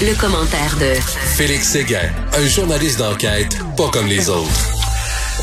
[0.00, 0.94] Le commentaire de
[1.36, 4.48] Félix Séguin, un journaliste d'enquête pas comme les autres.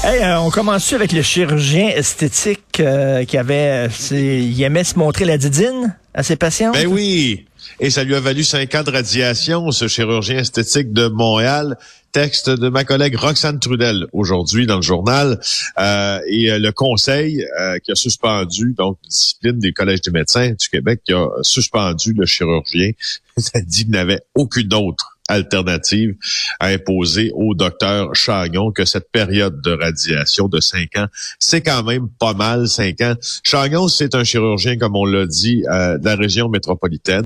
[0.02, 5.26] Hey, euh, on commence avec le chirurgien esthétique euh, qui avait, il aimait se montrer
[5.26, 6.72] la didine à ses patients.
[6.72, 7.46] Ben oui.
[7.82, 11.78] Et ça lui a valu cinq ans de radiation, ce chirurgien esthétique de Montréal.
[12.16, 15.38] Texte de ma collègue Roxane Trudel aujourd'hui dans le journal.
[15.78, 17.46] Euh, et le conseil
[17.84, 22.26] qui a suspendu, donc discipline des collèges des médecins du Québec, qui a suspendu le
[22.26, 22.92] chirurgien,
[23.38, 26.16] ça dit qu'il n'avait aucune autre alternative
[26.62, 31.08] à imposer au docteur Chagnon que cette période de radiation de cinq ans,
[31.38, 33.16] c'est quand même pas mal, cinq ans.
[33.44, 37.26] Chagnon, c'est un chirurgien, comme on l'a dit, euh, de la région métropolitaine.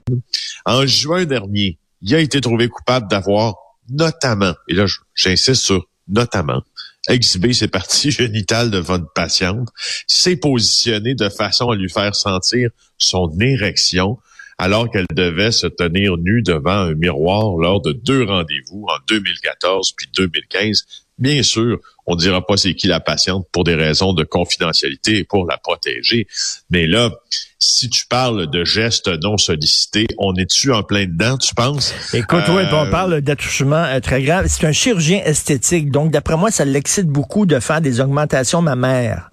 [0.65, 3.55] En juin dernier, il a été trouvé coupable d'avoir
[3.89, 4.85] notamment, et là
[5.15, 6.61] j'insiste sur notamment,
[7.07, 9.69] exhibé ses parties génitales de votre patiente,
[10.07, 14.17] s'est positionné de façon à lui faire sentir son érection
[14.59, 19.93] alors qu'elle devait se tenir nue devant un miroir lors de deux rendez-vous en 2014
[19.93, 20.85] puis 2015.
[21.17, 25.19] Bien sûr, on ne dira pas c'est qui la patiente pour des raisons de confidentialité
[25.19, 26.27] et pour la protéger.
[26.69, 27.11] Mais là,
[27.57, 31.93] si tu parles de gestes non sollicités, on est-tu en plein dedans, tu penses?
[32.13, 34.45] Écoute, oui, on euh, parle d'attouchement euh, très grave.
[34.47, 39.29] C'est un chirurgien esthétique, donc d'après moi, ça l'excite beaucoup de faire des augmentations mammaires.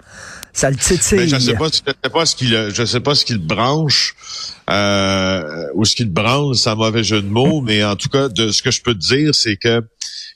[0.56, 1.18] Ça le titille.
[1.18, 4.16] Ben, je sais pas, je sais pas ce qu'il, je sais pas ce qu'il branche
[4.70, 8.30] euh, ou ce qu'il branle, c'est un mauvais jeu de mots, mais en tout cas,
[8.30, 9.82] de ce que je peux te dire, c'est que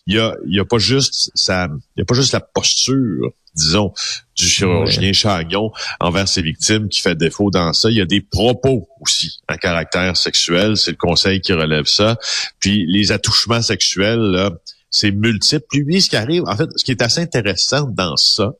[0.07, 3.31] il y a, y a pas juste ça, il y a pas juste la posture,
[3.55, 3.95] disons,
[4.37, 7.89] du chirurgien Chagnon envers ses victimes qui fait défaut dans ça.
[7.89, 10.77] Il y a des propos aussi à caractère sexuel.
[10.77, 12.19] C'est le conseil qui relève ça.
[12.59, 14.51] Puis les attouchements sexuels, là,
[14.91, 15.65] c'est multiple.
[15.73, 18.53] Lui, ce qui arrive, en fait, ce qui est assez intéressant dans ça,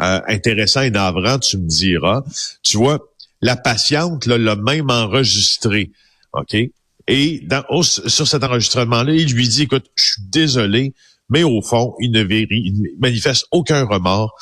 [0.00, 2.22] euh, intéressant et navrant, tu me diras,
[2.62, 3.00] tu vois,
[3.40, 5.90] la patiente l'a même enregistré,
[6.32, 6.56] OK?
[7.06, 10.94] Et dans, sur cet enregistrement-là, il lui dit, écoute, je suis désolé,
[11.28, 14.34] mais au fond, il ne, manifeste aucun remords.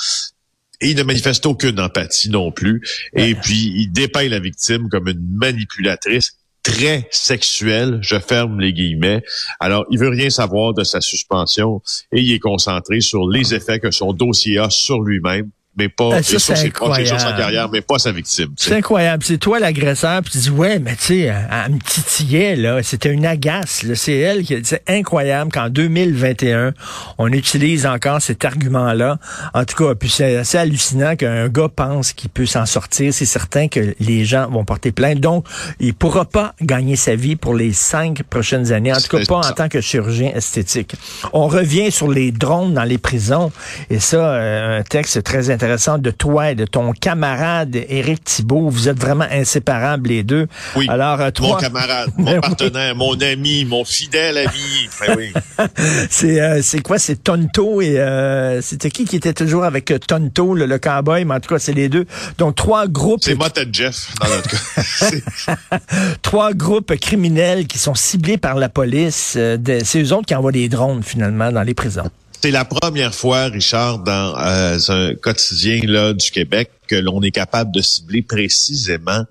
[0.81, 2.83] Et il ne manifeste aucune empathie non plus.
[3.15, 9.23] Et puis, il dépeint la victime comme une manipulatrice très sexuelle, je ferme les guillemets.
[9.61, 13.81] Alors, il veut rien savoir de sa suspension et il est concentré sur les effets
[13.81, 16.71] que son dossier a sur lui-même mais pas ben, ça, sur ses
[17.19, 18.49] sa carrière, mais pas sa victime.
[18.57, 19.25] C'est incroyable.
[19.25, 23.11] C'est toi l'agresseur, puis tu dis ouais, mais tu sais, elle, me titillait là, c'était
[23.11, 23.87] une agace.
[23.95, 24.61] C'est elle qui.
[24.65, 26.75] C'est incroyable qu'en 2021,
[27.17, 29.19] on utilise encore cet argument-là.
[29.55, 33.15] En tout cas, puis c'est assez hallucinant qu'un gars pense qu'il peut s'en sortir.
[33.15, 35.21] C'est certain que les gens vont porter plainte.
[35.21, 35.47] Donc,
[35.81, 38.93] il pourra pas gagner sa vie pour les cinq prochaines années.
[38.93, 40.95] En tout cas, pas en tant que chirurgien esthétique.
[41.33, 43.51] On revient sur les drones dans les prisons,
[43.89, 48.69] et ça, euh, un texte très intéressant de toi et de ton camarade Éric Thibault.
[48.69, 50.49] Vous êtes vraiment inséparables les deux.
[50.75, 50.87] Oui.
[50.89, 54.89] Alors, euh, mon camarade, mon ben partenaire, mon ami, mon fidèle ami.
[55.01, 55.33] Ben oui.
[56.11, 56.99] c'est euh, c'est quoi?
[56.99, 61.35] C'est Tonto et euh, c'était qui qui était toujours avec Tonto, le, le cowboy, mais
[61.35, 62.07] en tout cas c'est les deux.
[62.39, 63.21] Donc trois groupes.
[63.23, 65.57] C'est moi et Jeff dans notre cas.
[66.23, 69.39] trois groupes criminels qui sont ciblés par la police.
[69.85, 72.11] c'est eux autres qui envoient des drones finalement dans les prisons.
[72.43, 77.31] C'est la première fois, Richard, dans euh, un quotidien là, du Québec que l'on est
[77.31, 79.25] capable de cibler précisément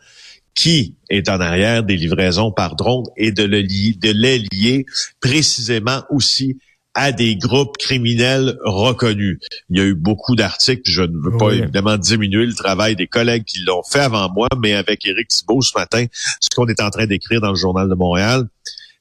[0.55, 4.85] qui est en arrière des livraisons par drone et de, le lier, de les lier
[5.19, 6.57] précisément aussi
[6.93, 9.39] à des groupes criminels reconnus.
[9.69, 13.07] Il y a eu beaucoup d'articles, je ne veux pas évidemment diminuer le travail des
[13.07, 16.05] collègues qui l'ont fait avant moi, mais avec Éric Thibault ce matin,
[16.39, 18.47] ce qu'on est en train d'écrire dans le Journal de Montréal,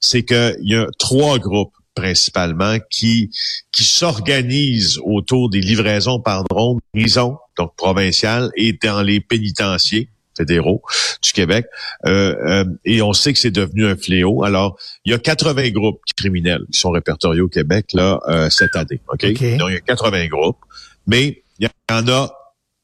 [0.01, 3.31] c'est qu'il y a trois groupes principalement qui
[3.73, 10.83] qui s'organisent autour des livraisons par drone, prison, donc provinciales, et dans les pénitenciers fédéraux
[11.23, 11.67] du Québec.
[12.07, 14.43] Euh, euh, et on sait que c'est devenu un fléau.
[14.45, 18.75] Alors, il y a 80 groupes criminels qui sont répertoriés au Québec là euh, cette
[18.77, 19.01] année.
[19.09, 19.27] OK?
[19.59, 20.59] Donc, il y a 80 groupes,
[21.07, 22.33] mais il y en a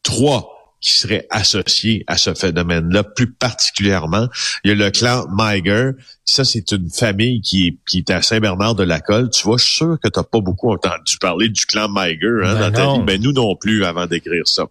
[0.02, 0.55] trois
[0.86, 4.28] qui seraient associés à ce phénomène-là, plus particulièrement.
[4.62, 5.90] Il y a le clan Miger.
[6.24, 9.30] Ça, c'est une famille qui est, qui est à Saint-Bernard-de-la-Colle.
[9.30, 12.44] Tu vois, je suis sûr que tu n'as pas beaucoup entendu parler du clan Miger
[12.44, 13.04] hein, ben dans ta vie.
[13.04, 14.66] Ben, nous non plus, avant d'écrire ça.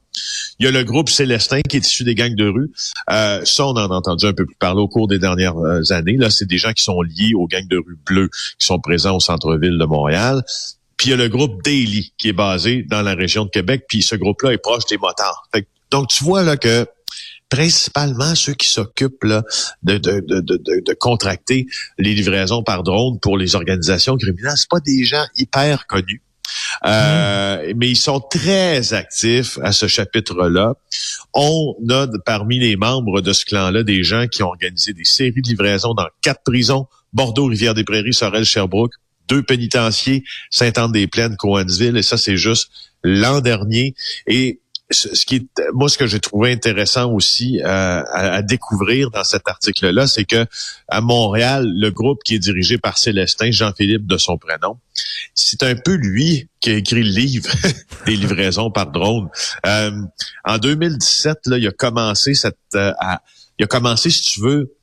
[0.59, 2.71] Il y a le groupe Célestin qui est issu des gangs de rue.
[3.11, 5.81] Euh, ça, on en a entendu un peu plus parler au cours des dernières euh,
[5.91, 6.15] années.
[6.15, 9.17] Là, c'est des gens qui sont liés aux gangs de rue bleus qui sont présents
[9.17, 10.43] au centre-ville de Montréal.
[10.95, 13.83] Puis il y a le groupe Daily qui est basé dans la région de Québec.
[13.89, 15.43] Puis ce groupe-là est proche des motards.
[15.53, 16.85] Fait donc, tu vois là que
[17.49, 19.43] principalement ceux qui s'occupent de,
[19.83, 21.67] de, de, de, contracter
[21.97, 26.21] les livraisons par drone pour les organisations criminelles, c'est pas des gens hyper connus.
[26.85, 30.73] Euh, mais ils sont très actifs à ce chapitre-là.
[31.33, 35.41] On a parmi les membres de ce clan-là des gens qui ont organisé des séries
[35.41, 38.93] de livraisons dans quatre prisons, Bordeaux, Rivière-des-Prairies, Sorel, Sherbrooke,
[39.27, 42.69] deux pénitenciers, Sainte-Anne-des-Plaines, Coansville, et ça, c'est juste
[43.03, 43.95] l'an dernier.
[44.27, 44.59] Et
[44.91, 49.47] ce qui est, moi, ce que j'ai trouvé intéressant aussi euh, à, découvrir dans cet
[49.47, 50.45] article-là, c'est que
[50.87, 54.77] à Montréal, le groupe qui est dirigé par Célestin, Jean-Philippe de son prénom,
[55.33, 57.49] c'est un peu lui qui a écrit le livre
[58.05, 59.29] des livraisons par drone.
[59.65, 59.91] Euh,
[60.43, 62.93] en 2017, là, il a commencé cette, euh,
[63.57, 64.75] il a commencé, si tu veux,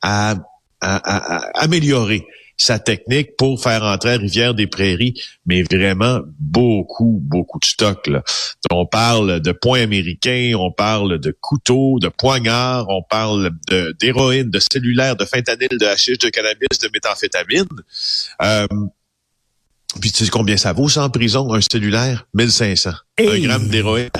[0.00, 0.36] à,
[0.80, 2.26] à, à améliorer
[2.60, 5.14] sa technique pour faire entrer à Rivière-des-Prairies,
[5.46, 8.06] mais vraiment beaucoup, beaucoup de stock.
[8.06, 8.22] Là.
[8.70, 13.50] On parle de points américains, on parle de couteaux, de poignards, on parle
[13.98, 17.64] d'héroïne, de, cellulaire, de fentanyl, de hashish, de cannabis, de méthamphétamine.
[18.42, 18.66] Euh,
[20.00, 22.26] puis tu sais combien ça vaut ça en prison, un cellulaire?
[22.34, 22.90] 1500.
[23.18, 24.10] Un gramme d'héroïne.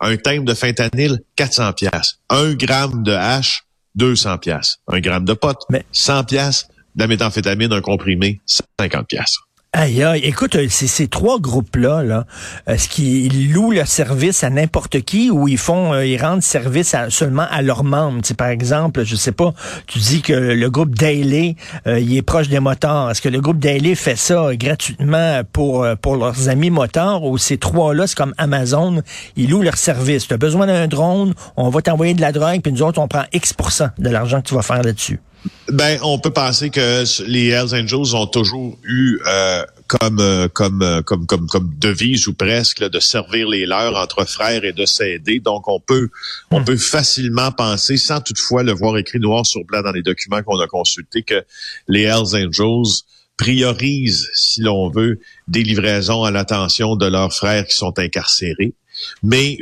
[0.00, 2.20] Un thème de fentanyl, 400 pièces.
[2.30, 4.78] Un gramme de hash, 200 pièces.
[4.88, 5.62] Un gramme de pote,
[5.92, 9.38] 100 pièces de la méthamphétamine, un comprimé, 50 pièces.
[9.74, 12.26] Aïe, aïe, écoute, euh, ces, trois groupes-là, là,
[12.66, 16.94] est-ce qu'ils louent leur service à n'importe qui ou ils font, euh, ils rendent service
[17.08, 18.20] seulement à leurs membres?
[18.36, 19.54] Par exemple, je sais pas,
[19.86, 23.12] tu dis que le groupe Daily, euh, il est proche des motards.
[23.12, 27.56] Est-ce que le groupe Daily fait ça gratuitement pour, pour leurs amis motards ou ces
[27.56, 29.00] trois-là, c'est comme Amazon,
[29.36, 30.28] ils louent leur service.
[30.28, 33.24] Tu besoin d'un drone, on va t'envoyer de la drogue, puis nous autres, on prend
[33.32, 33.54] X
[33.96, 35.18] de l'argent que tu vas faire là-dessus.
[35.68, 40.82] Ben, on peut penser que les Hells Angels ont toujours eu euh, comme, euh, comme,
[40.82, 44.86] euh, comme, comme, comme devise ou presque de servir les leurs entre frères et de
[44.86, 45.40] s'aider.
[45.40, 46.10] Donc, on peut,
[46.50, 46.64] on hmm.
[46.64, 50.58] peut facilement penser, sans toutefois le voir écrit noir sur blanc dans les documents qu'on
[50.60, 51.42] a consultés, que
[51.88, 53.02] les Hells Angels
[53.36, 58.74] priorisent, si l'on veut, des livraisons à l'attention de leurs frères qui sont incarcérés.
[59.22, 59.58] Mais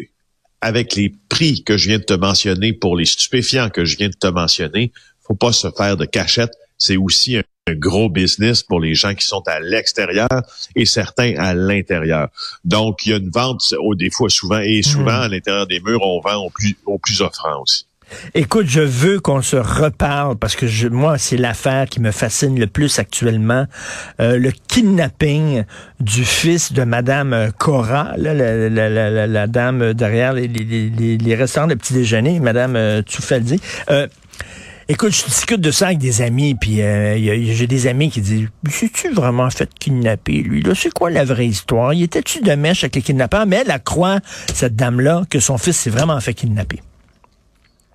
[0.60, 4.08] avec les prix que je viens de te mentionner pour les stupéfiants que je viens
[4.08, 4.92] de te mentionner,
[5.30, 6.52] faut pas se faire de cachette.
[6.76, 7.42] C'est aussi un,
[7.72, 10.28] gros business pour les gens qui sont à l'extérieur
[10.74, 12.28] et certains à l'intérieur.
[12.64, 15.22] Donc, il y a une vente, au des fois souvent, et souvent hmm.
[15.22, 17.86] à l'intérieur des murs, on vend au plus, au plus offrant aussi.
[18.34, 22.58] Écoute, je veux qu'on se reparle parce que je, moi, c'est l'affaire qui me fascine
[22.58, 23.66] le plus actuellement.
[24.20, 25.62] Euh, le kidnapping
[26.00, 31.92] du fils de Madame Cora, la, la, dame derrière les, les, les, restaurants de petit
[31.92, 33.60] déjeuner, Madame euh, Tsoufaldi.
[33.90, 34.08] Euh,
[34.90, 37.16] Écoute, je discute de ça avec des amis, puis euh,
[37.54, 40.62] j'ai des amis qui disent C'est-tu vraiment fait kidnapper, lui?
[40.62, 41.94] là C'est quoi la vraie histoire?
[41.94, 43.46] Il était-tu de mèche avec les kidnappeurs?
[43.46, 44.18] Mais elle, croit,
[44.52, 46.80] cette dame-là, que son fils s'est vraiment fait kidnapper.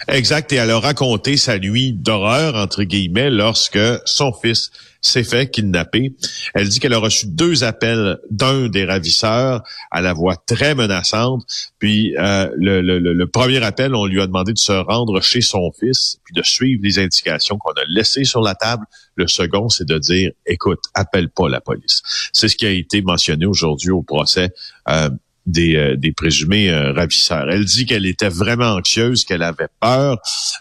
[0.07, 4.69] Exact, et elle a raconté sa nuit d'horreur, entre guillemets, lorsque son fils
[5.01, 6.15] s'est fait kidnapper.
[6.53, 11.45] Elle dit qu'elle a reçu deux appels d'un des ravisseurs à la voix très menaçante.
[11.79, 16.17] Puis euh, le, premier appel, on lui a demandé de se rendre chez son fils,
[16.23, 18.85] puis de suivre les indications qu'on a laissées sur la table.
[19.15, 22.01] Le second, c'est de dire, écoute, appelle pas la police.
[22.33, 24.49] C'est ce qui a été mentionné aujourd'hui au procès.
[24.89, 25.09] Euh,
[25.45, 27.49] des, euh, des présumés ravisseurs.
[27.49, 30.17] Elle dit qu'elle était vraiment anxieuse, qu'elle avait peur.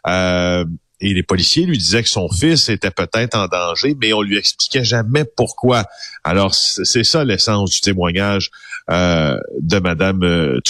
[0.07, 0.65] Euh,
[1.01, 4.39] et les policiers lui disaient que son fils était peut-être en danger, mais on lui
[4.39, 5.85] expliquait jamais pourquoi.
[6.23, 8.51] Alors, c'est ça l'essence du témoignage
[8.91, 10.61] euh, de Madame euh,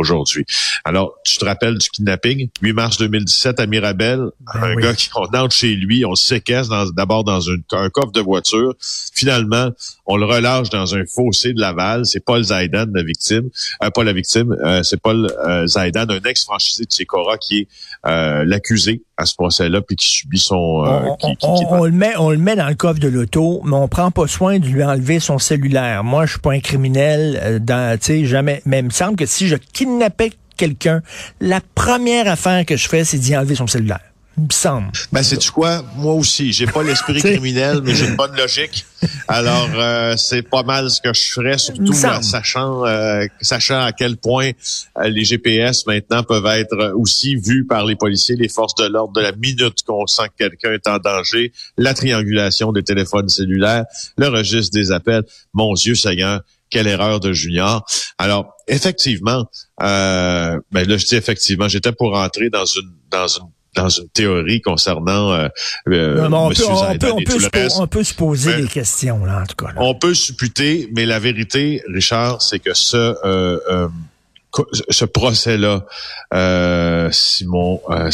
[0.00, 0.44] aujourd'hui.
[0.84, 2.48] Alors, tu te rappelles du kidnapping?
[2.62, 6.16] 8 mars 2017 à Mirabel, ben un gars qui, on entre chez lui, on le
[6.16, 8.74] séquestre d'abord dans, un coffre de voiture.
[9.14, 9.70] Finalement,
[10.06, 12.06] on le relâche dans un fossé de Laval.
[12.06, 13.48] C'est Paul Zaidan, la victime.
[13.82, 17.68] Euh, pas la victime, euh, c'est Paul euh, Zaidan, un ex-franchisé de Secora qui est
[18.06, 20.56] euh, l'accusé à ce procès-là puis qui subit son...
[20.56, 24.10] On, on, le met, on le met dans le coffre de l'auto, mais on prend
[24.10, 26.02] pas soin de lui enlever son cellulaire.
[26.04, 28.62] Moi, je suis pas un criminel, dans, tu sais, jamais.
[28.64, 29.56] Mais il me semble que si je
[29.90, 31.02] kidnappais quelqu'un,
[31.40, 34.00] la première affaire que je fais, c'est d'y enlever son cellulaire.
[34.36, 34.90] Il me semble.
[35.12, 35.84] Ben, c'est tu quoi?
[35.96, 38.86] Moi aussi, j'ai pas l'esprit criminel, mais j'ai une bonne logique.
[39.28, 44.16] Alors, euh, c'est pas mal ce que je ferais, surtout sachant, euh, sachant à quel
[44.16, 44.52] point
[44.98, 49.12] euh, les GPS maintenant peuvent être aussi vus par les policiers, les forces de l'ordre
[49.12, 53.84] de la minute qu'on sent que quelqu'un est en danger, la triangulation des téléphones cellulaires,
[54.16, 55.24] le registre des appels.
[55.52, 57.84] Mon Dieu Seigneur, quelle erreur de Junior.
[58.18, 59.44] Alors, effectivement,
[59.82, 64.08] euh, ben là, je dis effectivement, j'étais pour rentrer dans une dans une dans une
[64.08, 65.48] théorie concernant euh,
[65.88, 69.46] euh on, peut, on, peut, on, peut on, peut, se poser des questions là en
[69.46, 69.72] tout cas.
[69.76, 73.88] On peut supputer, mais la vérité, Richard, c'est que ce euh, euh
[74.88, 75.86] ce procès-là,
[76.34, 78.10] euh, si mon, euh,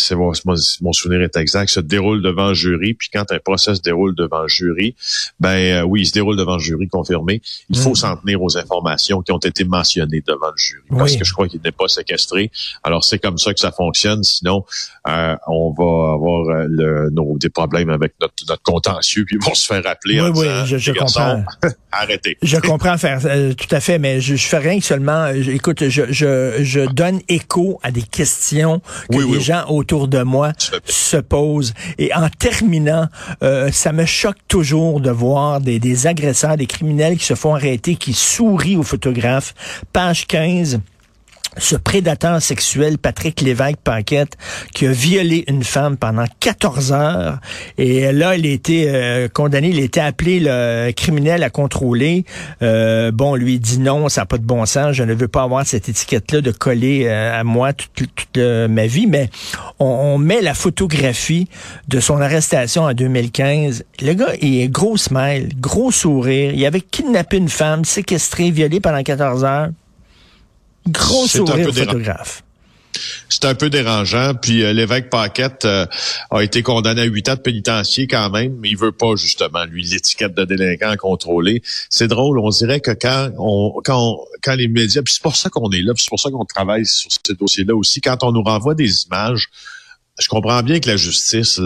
[0.81, 2.95] mon, souvenir est exact, se déroule devant le jury.
[2.95, 4.95] Puis quand un procès se déroule devant le jury,
[5.41, 7.41] ben euh, oui, il se déroule devant le jury confirmé.
[7.71, 7.97] Il faut mm.
[7.97, 11.49] s'en tenir aux informations qui ont été mentionnées devant le jury, parce que je crois
[11.49, 12.51] qu'il n'est pas séquestré.
[12.85, 14.23] Alors c'est comme ça que ça fonctionne.
[14.23, 14.65] Sinon,
[15.09, 19.55] euh, on va avoir le, nos, des problèmes avec notre, notre contentieux, puis ils vont
[19.55, 20.21] se faire rappeler.
[20.21, 21.45] Oui, oui, je, je comprends.
[21.93, 22.37] arrêtez.
[22.43, 23.21] Je comprends faire
[23.57, 25.29] tout à fait, mais je, je fais rien que seulement.
[25.29, 26.26] écoute, je, je
[26.61, 28.81] je, donne écho à des questions
[29.11, 30.53] que les gens autour de moi
[30.85, 31.75] se posent.
[31.99, 33.09] Et en terminant,
[33.43, 37.55] euh, ça me choque toujours de voir des, des agresseurs, des criminels qui se font
[37.55, 39.55] arrêter, qui sourient aux photographes.
[39.93, 40.81] Page 15
[41.59, 44.37] ce prédateur sexuel, Patrick Lévesque-Paquette,
[44.75, 47.39] qui a violé une femme pendant 14 heures.
[47.79, 52.25] Et là, il a été euh, condamné, il a été appelé le criminel à contrôler.
[52.63, 55.43] Euh, bon, lui dit non, ça n'a pas de bon sens, je ne veux pas
[55.43, 59.07] avoir cette étiquette-là de coller euh, à moi toute, ma vie.
[59.07, 59.31] Mais
[59.79, 61.49] on, on, met la photographie
[61.89, 63.85] de son arrestation en 2015.
[64.03, 66.53] Le gars, il est gros smile, gros sourire.
[66.55, 69.69] Il avait kidnappé une femme, séquestré, violé pendant 14 heures.
[70.89, 72.43] Gros sourire photographe.
[73.29, 74.35] C'est un peu dérangeant.
[74.35, 75.87] Puis euh, l'évêque Paquette euh,
[76.31, 79.65] a été condamné à huit ans de pénitencier quand même, mais il veut pas justement
[79.65, 81.63] lui l'étiquette de délinquant contrôlé.
[81.91, 85.51] C'est drôle, on dirait que quand on quand quand les médias, puis c'est pour ça
[85.51, 88.33] qu'on est là, puis c'est pour ça qu'on travaille sur ce dossier-là aussi, quand on
[88.33, 89.49] nous renvoie des images
[90.19, 91.61] je comprends bien que la justice,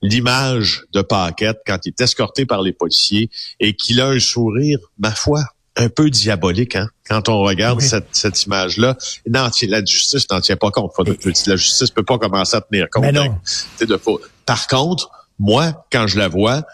[0.00, 4.80] l'image de Paquette quand il est escorté par les policiers et qu'il a un sourire,
[4.98, 5.44] ma foi,
[5.76, 8.96] un peu diabolique, hein, quand on regarde cette, cette image-là.
[9.26, 10.92] la justice n'en tient pas compte.
[11.46, 13.04] la justice peut pas commencer à tenir compte.
[13.04, 13.38] Hein.
[13.80, 13.98] de,
[14.44, 16.64] par contre, moi, quand je la vois,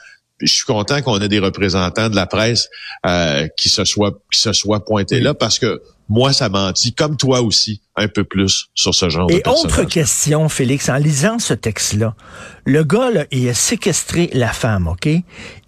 [0.40, 2.68] je suis content qu'on ait des représentants de la presse
[3.06, 7.16] euh, qui se soient qui se soient pointés là parce que moi, ça menti, comme
[7.16, 10.96] toi aussi, un peu plus sur ce genre Et de Et autre question, Félix, en
[10.96, 12.14] lisant ce texte-là,
[12.64, 15.08] le gars, là, il a séquestré la femme, OK?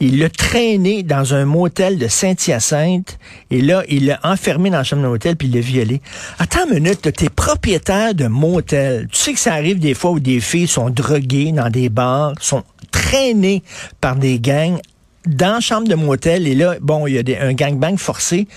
[0.00, 3.18] Il l'a traîné dans un motel de Saint-Hyacinthe,
[3.50, 6.00] et là, il l'a enfermé dans la chambre d'un motel, puis il l'a violé.
[6.38, 9.08] Attends une minute, t'es propriétaire de motel.
[9.12, 12.32] Tu sais que ça arrive des fois où des filles sont droguées dans des bars,
[12.40, 13.62] sont traînées
[14.00, 14.78] par des gangs
[15.26, 18.48] dans la chambre de motel, et là, bon, il y a des, un gangbang forcé.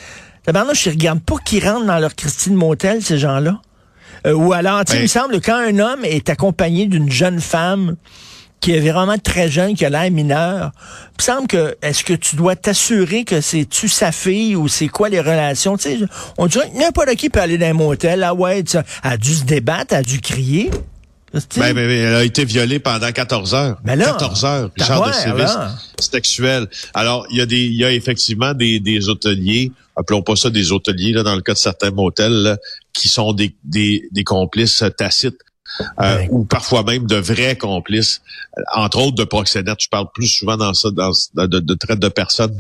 [0.46, 3.62] D'abord, je regarde pas qui rentrent dans leur Christine Motel, ces gens-là.
[4.26, 7.96] Euh, ou alors, il me semble, quand un homme est accompagné d'une jeune femme
[8.60, 12.14] qui est vraiment très jeune, qui a l'air mineur, il me semble que, est-ce que
[12.14, 15.76] tu dois t'assurer que c'est-tu sa fille ou c'est quoi les relations?
[15.76, 16.06] Tu sais,
[16.38, 18.24] on dirait que n'importe qui peut aller dans un motel.
[18.24, 20.72] Ah ouais, elle a dû se débattre, elle a dû crier.
[21.34, 23.82] Ben, ben, elle a été violée pendant 14 heures.
[23.84, 25.58] Ben là, 14 heures, genre de service
[26.00, 26.68] sexuel.
[26.94, 30.50] Alors, il y a des, il y a effectivement des, des hôteliers, appelons pas ça
[30.50, 32.58] des hôteliers, là, dans le cas de certains motels,
[32.94, 35.40] qui sont des, des, des complices tacites
[36.00, 38.22] euh, ou parfois même de vrais complices,
[38.58, 39.82] euh, entre autres de proxénètes.
[39.82, 42.58] Je parle plus souvent dans ça, dans, de, de, traite de personnes,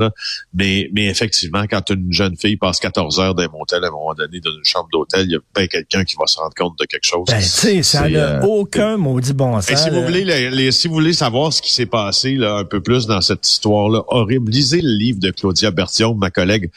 [0.53, 4.13] mais mais effectivement, quand une jeune fille passe 14 heures d'un motel à un moment
[4.13, 6.77] donné dans une chambre d'hôtel, il y a pas quelqu'un qui va se rendre compte
[6.79, 7.25] de quelque chose.
[7.27, 9.83] Ben, tu sais, ça n'a euh, aucun maudit bon sens.
[9.83, 12.81] si vous voulez, les, si vous voulez savoir ce qui s'est passé là, un peu
[12.81, 16.71] plus dans cette histoire-là horrible, lisez le livre de Claudia Bertion, ma collègue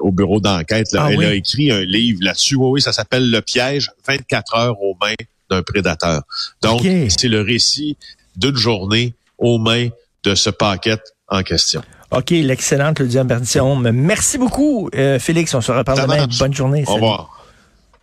[0.00, 0.88] au bureau d'enquête.
[0.96, 2.56] Ah Elle a écrit un livre là-dessus.
[2.56, 5.14] Oui, oui, ça s'appelle Le piège, 24 heures aux mains
[5.50, 6.22] d'un prédateur.
[6.62, 7.96] Donc, c'est le récit
[8.36, 9.88] d'une journée aux mains
[10.24, 11.82] de ce paquet en question.
[12.10, 13.76] OK, l'excellente Claudia Berdition.
[13.76, 15.54] Merci beaucoup, euh, Félix.
[15.54, 16.26] On se reparle demain.
[16.38, 16.84] Bonne journée.
[16.86, 17.37] Au revoir.